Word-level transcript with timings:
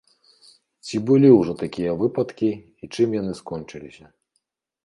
Ці 0.85 1.01
былі 1.09 1.29
ўжо 1.33 1.53
такія 1.63 1.91
выпадкі 2.01 2.51
і 2.57 2.85
чым 2.97 3.09
яны 3.21 3.31
скончыліся? 3.41 4.05